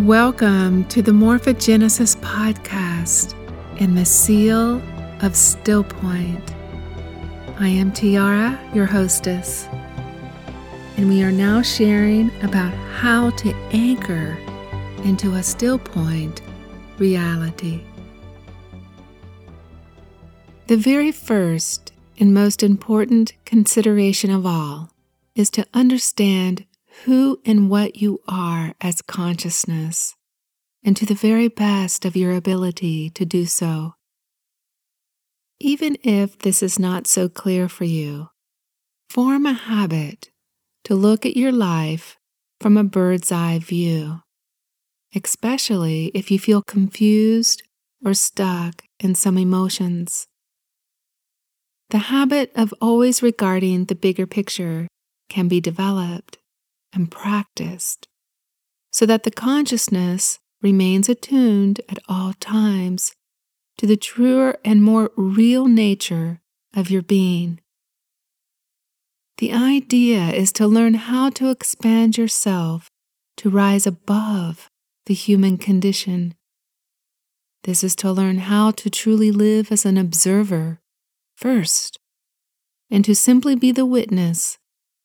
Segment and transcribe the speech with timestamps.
[0.00, 3.34] Welcome to the Morphogenesis podcast
[3.80, 4.82] in the Seal
[5.22, 6.54] of Still Point.
[7.58, 9.66] I am Tiara, your hostess,
[10.98, 14.36] and we are now sharing about how to anchor
[15.04, 16.42] into a still point
[16.98, 17.82] reality.
[20.66, 24.90] The very first and most important consideration of all
[25.34, 26.66] is to understand
[27.04, 30.14] who and what you are as consciousness,
[30.82, 33.94] and to the very best of your ability to do so.
[35.58, 38.28] Even if this is not so clear for you,
[39.08, 40.30] form a habit
[40.84, 42.16] to look at your life
[42.60, 44.20] from a bird's eye view,
[45.14, 47.62] especially if you feel confused
[48.04, 50.26] or stuck in some emotions.
[51.90, 54.88] The habit of always regarding the bigger picture
[55.28, 56.38] can be developed
[56.92, 58.08] and practiced
[58.92, 63.12] so that the consciousness remains attuned at all times
[63.78, 66.40] to the truer and more real nature
[66.74, 67.60] of your being.
[69.38, 72.90] The idea is to learn how to expand yourself
[73.36, 74.70] to rise above
[75.04, 76.34] the human condition.
[77.64, 80.80] This is to learn how to truly live as an observer
[81.36, 81.98] first,
[82.90, 84.56] and to simply be the witness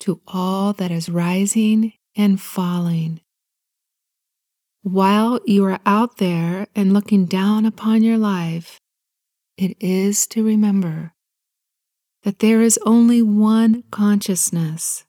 [0.01, 3.21] to all that is rising and falling.
[4.83, 8.79] While you are out there and looking down upon your life,
[9.57, 11.13] it is to remember
[12.23, 15.05] that there is only one consciousness.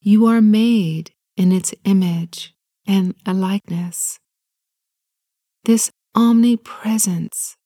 [0.00, 2.54] You are made in its image
[2.86, 4.18] and a likeness.
[5.64, 7.56] This omnipresence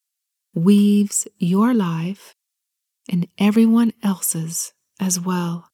[0.55, 2.35] weaves your life
[3.09, 5.69] and everyone else's as well.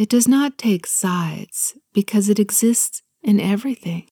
[0.00, 4.08] It does not take sides because it exists in everything.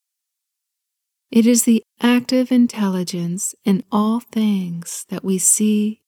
[1.30, 6.02] It is the active intelligence in all things that we see,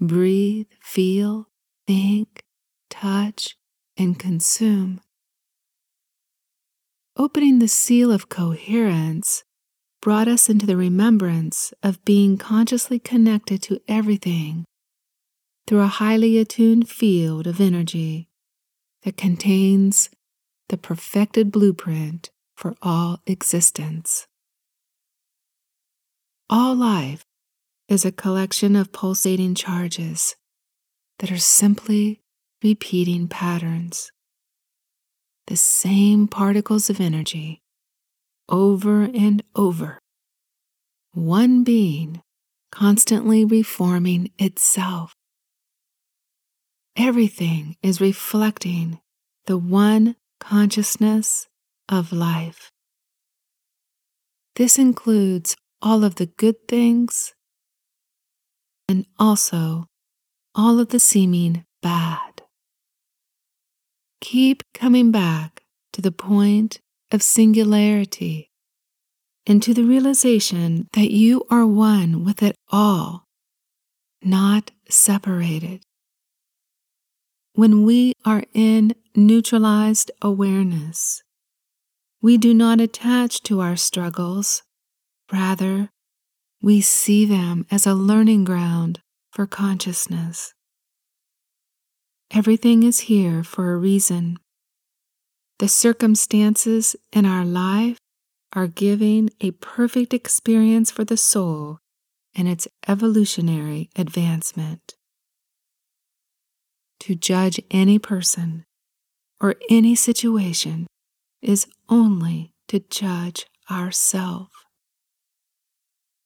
[0.00, 1.46] breathe, feel,
[1.86, 2.42] think,
[2.88, 3.56] touch,
[3.96, 5.00] and consume.
[7.16, 9.44] Opening the seal of coherence
[10.02, 14.64] brought us into the remembrance of being consciously connected to everything
[15.68, 18.29] through a highly attuned field of energy
[19.02, 20.10] that contains
[20.68, 24.26] the perfected blueprint for all existence.
[26.48, 27.24] All life
[27.88, 30.36] is a collection of pulsating charges
[31.18, 32.20] that are simply
[32.62, 34.12] repeating patterns.
[35.46, 37.62] The same particles of energy
[38.48, 39.98] over and over.
[41.12, 42.20] One being
[42.70, 45.14] constantly reforming itself
[47.02, 49.00] Everything is reflecting
[49.46, 51.48] the one consciousness
[51.88, 52.70] of life.
[54.56, 57.32] This includes all of the good things
[58.86, 59.86] and also
[60.54, 62.42] all of the seeming bad.
[64.20, 65.62] Keep coming back
[65.94, 68.50] to the point of singularity
[69.46, 73.24] and to the realization that you are one with it all,
[74.22, 75.80] not separated
[77.60, 81.22] when we are in neutralized awareness,
[82.22, 84.62] we do not attach to our struggles.
[85.30, 85.90] Rather,
[86.62, 90.54] we see them as a learning ground for consciousness.
[92.30, 94.38] Everything is here for a reason.
[95.58, 97.98] The circumstances in our life
[98.54, 101.76] are giving a perfect experience for the soul
[102.34, 104.94] and its evolutionary advancement
[107.00, 108.64] to judge any person
[109.40, 110.86] or any situation
[111.42, 114.52] is only to judge ourselves.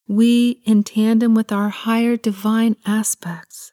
[0.07, 3.73] We, in tandem with our higher divine aspects,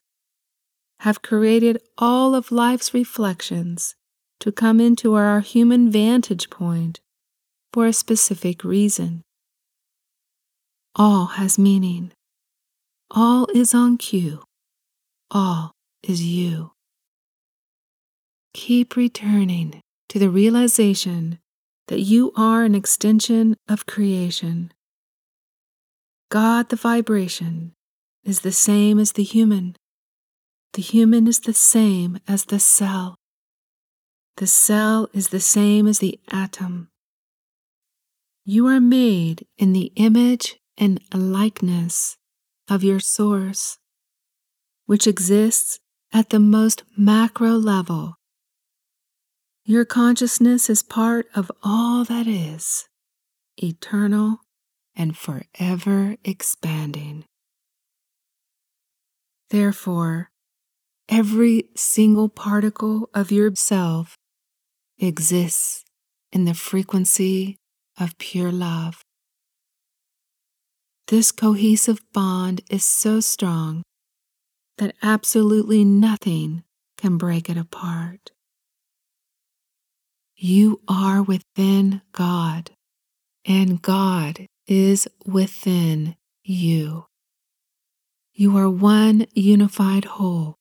[0.99, 3.95] have created all of life's reflections
[4.39, 6.99] to come into our human vantage point
[7.73, 9.23] for a specific reason.
[10.95, 12.11] All has meaning.
[13.09, 14.43] All is on cue.
[15.31, 15.71] All
[16.03, 16.71] is you.
[18.53, 21.39] Keep returning to the realization
[21.87, 24.73] that you are an extension of creation.
[26.29, 27.73] God, the vibration,
[28.25, 29.75] is the same as the human.
[30.73, 33.15] The human is the same as the cell.
[34.35, 36.89] The cell is the same as the atom.
[38.43, 42.17] You are made in the image and likeness
[42.69, 43.77] of your source,
[44.87, 45.79] which exists
[46.13, 48.15] at the most macro level
[49.71, 52.89] your consciousness is part of all that is.
[53.57, 54.41] eternal,
[54.95, 57.23] and forever expanding.
[59.49, 60.29] Therefore,
[61.07, 64.15] every single particle of yourself
[64.99, 65.85] exists
[66.33, 67.55] in the frequency
[67.99, 69.01] of pure love.
[71.07, 73.83] This cohesive bond is so strong
[74.79, 76.63] that absolutely nothing
[76.97, 78.31] can break it apart.
[80.43, 82.71] You are within God,
[83.45, 87.05] and God is within you.
[88.33, 90.55] You are one unified whole.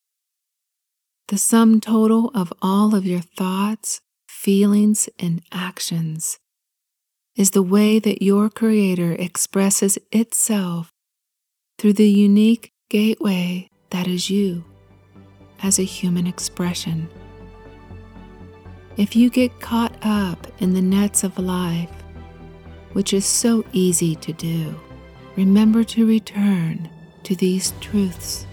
[1.28, 6.38] The sum total of all of your thoughts, feelings, and actions
[7.34, 10.90] is the way that your Creator expresses itself
[11.78, 14.62] through the unique gateway that is you
[15.62, 17.08] as a human expression.
[19.00, 21.88] If you get caught up in the nets of life,
[22.92, 24.78] which is so easy to do,
[25.36, 26.86] remember to return
[27.22, 28.46] to these truths.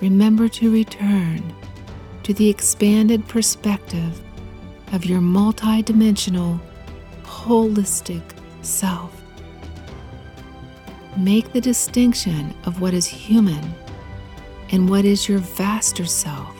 [0.00, 1.54] Remember to return
[2.24, 4.20] to the expanded perspective
[4.90, 6.58] of your multidimensional,
[7.22, 8.24] holistic
[8.62, 9.22] self.
[11.16, 13.72] Make the distinction of what is human
[14.72, 16.56] and what is your vaster self,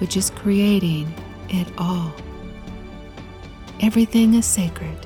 [0.00, 1.14] which is creating
[1.48, 2.12] it all.
[3.80, 4.96] Everything is sacred.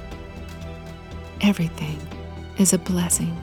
[1.40, 1.98] Everything
[2.58, 3.36] is a blessing.